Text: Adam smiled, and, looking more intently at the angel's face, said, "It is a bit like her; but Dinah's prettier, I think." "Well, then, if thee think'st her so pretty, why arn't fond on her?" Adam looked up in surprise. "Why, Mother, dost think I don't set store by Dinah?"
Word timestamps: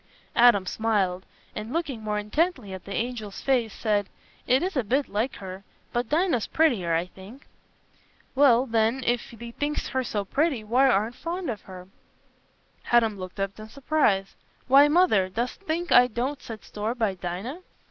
Adam 0.35 0.65
smiled, 0.65 1.27
and, 1.55 1.71
looking 1.71 2.01
more 2.01 2.17
intently 2.17 2.73
at 2.73 2.85
the 2.85 2.91
angel's 2.95 3.39
face, 3.39 3.71
said, 3.71 4.09
"It 4.47 4.63
is 4.63 4.75
a 4.75 4.83
bit 4.83 5.07
like 5.07 5.35
her; 5.35 5.63
but 5.93 6.09
Dinah's 6.09 6.47
prettier, 6.47 6.95
I 6.95 7.05
think." 7.05 7.45
"Well, 8.33 8.65
then, 8.65 9.03
if 9.05 9.29
thee 9.29 9.51
think'st 9.51 9.89
her 9.89 10.03
so 10.03 10.25
pretty, 10.25 10.63
why 10.63 10.89
arn't 10.89 11.13
fond 11.13 11.51
on 11.51 11.59
her?" 11.65 11.87
Adam 12.91 13.19
looked 13.19 13.39
up 13.39 13.59
in 13.59 13.67
surprise. 13.69 14.35
"Why, 14.67 14.87
Mother, 14.87 15.29
dost 15.29 15.61
think 15.61 15.91
I 15.91 16.07
don't 16.07 16.41
set 16.41 16.63
store 16.63 16.95
by 16.95 17.13
Dinah?" 17.13 17.59